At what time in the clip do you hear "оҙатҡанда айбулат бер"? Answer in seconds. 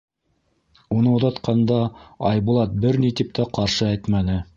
1.17-2.99